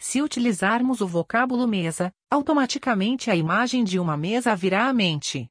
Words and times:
Se 0.04 0.20
utilizarmos 0.20 0.99
o 0.99 1.07
vocábulo 1.07 1.67
mesa, 1.67 2.11
automaticamente 2.27 3.29
a 3.29 3.36
imagem 3.36 3.84
de 3.84 3.99
uma 3.99 4.17
mesa 4.17 4.55
virá 4.55 4.88
à 4.88 4.93
mente. 4.93 5.47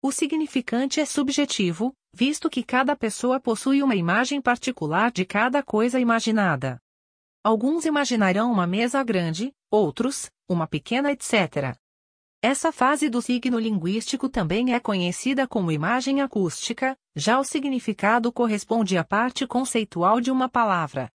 O 0.00 0.12
significante 0.12 1.00
é 1.00 1.04
subjetivo, 1.04 1.92
visto 2.14 2.48
que 2.48 2.62
cada 2.62 2.94
pessoa 2.94 3.40
possui 3.40 3.82
uma 3.82 3.96
imagem 3.96 4.40
particular 4.40 5.10
de 5.10 5.24
cada 5.24 5.60
coisa 5.60 5.98
imaginada. 5.98 6.78
Alguns 7.42 7.84
imaginarão 7.84 8.52
uma 8.52 8.64
mesa 8.64 9.02
grande, 9.02 9.52
outros, 9.68 10.30
uma 10.48 10.68
pequena, 10.68 11.10
etc. 11.10 11.76
Essa 12.40 12.70
fase 12.70 13.10
do 13.10 13.20
signo 13.20 13.58
linguístico 13.58 14.28
também 14.28 14.72
é 14.72 14.78
conhecida 14.78 15.48
como 15.48 15.72
imagem 15.72 16.22
acústica, 16.22 16.96
já 17.16 17.40
o 17.40 17.44
significado 17.44 18.32
corresponde 18.32 18.96
à 18.96 19.02
parte 19.02 19.48
conceitual 19.48 20.20
de 20.20 20.30
uma 20.30 20.48
palavra. 20.48 21.10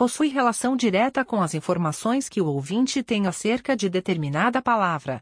Possui 0.00 0.28
relação 0.28 0.78
direta 0.78 1.26
com 1.26 1.42
as 1.42 1.52
informações 1.52 2.26
que 2.26 2.40
o 2.40 2.46
ouvinte 2.46 3.02
tem 3.02 3.26
acerca 3.26 3.76
de 3.76 3.90
determinada 3.90 4.62
palavra. 4.62 5.20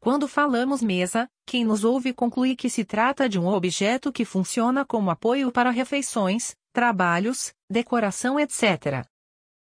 Quando 0.00 0.28
falamos 0.28 0.82
mesa, 0.82 1.26
quem 1.46 1.64
nos 1.64 1.82
ouve 1.82 2.12
conclui 2.12 2.54
que 2.54 2.68
se 2.68 2.84
trata 2.84 3.26
de 3.26 3.38
um 3.38 3.46
objeto 3.46 4.12
que 4.12 4.26
funciona 4.26 4.84
como 4.84 5.10
apoio 5.10 5.50
para 5.50 5.70
refeições, 5.70 6.54
trabalhos, 6.74 7.54
decoração, 7.70 8.38
etc. 8.38 9.08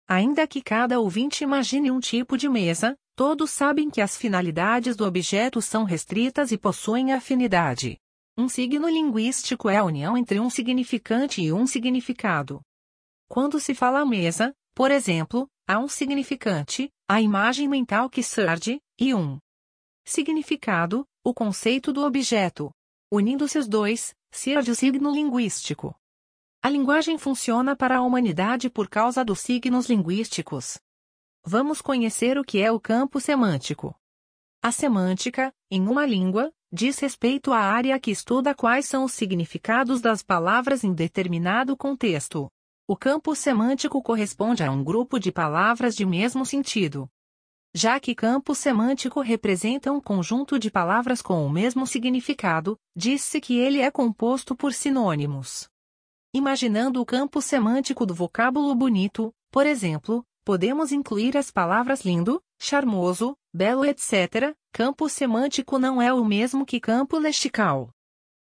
Ainda 0.09 0.47
que 0.47 0.63
cada 0.63 0.99
ouvinte 0.99 1.45
imagine 1.45 1.91
um 1.91 2.01
tipo 2.01 2.39
de 2.39 2.49
mesa, 2.49 2.97
todos 3.15 3.51
sabem 3.51 3.91
que 3.91 4.01
as 4.01 4.17
finalidades 4.17 4.97
do 4.97 5.05
objeto 5.05 5.61
são 5.61 5.85
restritas 5.85 6.53
e 6.53 6.57
possuem 6.57 7.13
afinidade. 7.13 7.99
Um 8.35 8.49
signo 8.49 8.89
linguístico 8.89 9.69
é 9.69 9.77
a 9.77 9.85
união 9.85 10.17
entre 10.17 10.41
um 10.41 10.49
significante 10.49 11.43
e 11.43 11.53
um 11.53 11.67
significado. 11.67 12.63
Quando 13.29 13.61
se 13.61 13.75
fala 13.75 14.07
mesa, 14.07 14.55
por 14.75 14.91
exemplo, 14.91 15.49
há 15.67 15.79
um 15.79 15.87
significante, 15.87 16.91
a 17.07 17.21
imagem 17.21 17.69
mental 17.69 18.09
que 18.09 18.23
surge, 18.23 18.81
e 18.99 19.15
um 19.15 19.39
Significado, 20.03 21.05
o 21.23 21.35
conceito 21.35 21.93
do 21.93 22.03
objeto. 22.03 22.71
Unindo-se 23.13 23.59
os 23.59 23.69
dois, 23.69 24.15
surge 24.33 24.71
o 24.71 24.75
signo 24.75 25.13
linguístico. 25.13 25.95
A 26.63 26.71
linguagem 26.71 27.19
funciona 27.19 27.77
para 27.77 27.99
a 27.99 28.03
humanidade 28.03 28.71
por 28.71 28.89
causa 28.89 29.23
dos 29.23 29.41
signos 29.41 29.87
linguísticos. 29.87 30.79
Vamos 31.45 31.83
conhecer 31.83 32.39
o 32.39 32.45
que 32.45 32.63
é 32.63 32.73
o 32.73 32.81
campo 32.81 33.21
semântico. 33.21 33.95
A 34.63 34.73
semântica, 34.73 35.53
em 35.71 35.87
uma 35.87 36.07
língua, 36.07 36.51
diz 36.73 36.99
respeito 36.99 37.53
à 37.53 37.59
área 37.59 38.01
que 38.01 38.11
estuda 38.11 38.55
quais 38.55 38.87
são 38.87 39.05
os 39.05 39.13
significados 39.13 40.01
das 40.01 40.23
palavras 40.23 40.83
em 40.83 40.95
determinado 40.95 41.77
contexto. 41.77 42.51
O 42.91 42.97
campo 42.97 43.35
semântico 43.35 44.03
corresponde 44.03 44.65
a 44.65 44.71
um 44.71 44.83
grupo 44.83 45.19
de 45.19 45.31
palavras 45.31 45.95
de 45.95 46.07
mesmo 46.07 46.47
sentido. 46.47 47.07
Já 47.75 48.01
que 48.01 48.15
campo 48.15 48.55
semântico 48.55 49.21
representa 49.21 49.93
um 49.93 50.01
conjunto 50.01 50.59
de 50.59 50.71
palavras 50.71 51.21
com 51.21 51.45
o 51.45 51.51
mesmo 51.51 51.87
significado, 51.87 52.79
diz-se 52.97 53.43
que 53.43 53.59
ele 53.59 53.83
é 53.83 53.91
composto 53.91 54.57
por 54.57 54.73
sinônimos. 54.73 55.69
Imaginando 56.33 56.99
o 57.03 57.05
campo 57.05 57.43
semântico 57.43 58.07
do 58.07 58.15
vocábulo 58.15 58.75
bonito, 58.75 59.35
por 59.51 59.67
exemplo, 59.67 60.25
podemos 60.43 60.91
incluir 60.91 61.37
as 61.37 61.51
palavras 61.51 62.07
lindo, 62.07 62.43
charmoso, 62.59 63.37
belo, 63.53 63.85
etc. 63.85 64.57
Campo 64.73 65.11
semântico 65.11 65.79
não 65.79 66.01
é 66.01 66.11
o 66.11 66.25
mesmo 66.25 66.65
que 66.65 66.81
campo 66.81 67.19
lexical. 67.19 67.91